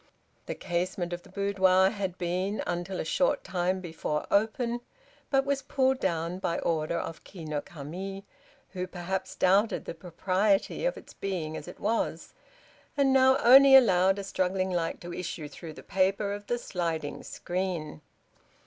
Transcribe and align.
The 0.47 0.55
casement 0.55 1.13
of 1.13 1.21
the 1.21 1.29
boudoir 1.29 1.91
had 1.91 2.17
been, 2.17 2.63
until 2.65 2.99
a 2.99 3.05
short 3.05 3.43
time 3.43 3.81
before, 3.81 4.25
open, 4.31 4.81
but 5.29 5.45
was 5.45 5.61
pulled 5.61 5.99
down 5.99 6.39
by 6.39 6.57
order 6.57 6.97
of 6.97 7.23
Ki 7.23 7.45
no 7.45 7.61
Kami, 7.61 8.25
who, 8.71 8.87
perhaps, 8.87 9.35
doubted 9.35 9.85
the 9.85 9.93
propriety 9.93 10.85
of 10.85 10.97
its 10.97 11.13
being 11.13 11.55
as 11.55 11.67
it 11.67 11.79
was, 11.79 12.33
and 12.97 13.13
now 13.13 13.37
only 13.43 13.75
allowed 13.75 14.17
a 14.17 14.23
struggling 14.23 14.71
light 14.71 14.99
to 15.01 15.13
issue 15.13 15.47
through 15.47 15.73
the 15.73 15.83
paper 15.83 16.33
of 16.33 16.47
the 16.47 16.57
"sliding 16.57 17.21
screen!" 17.21 18.01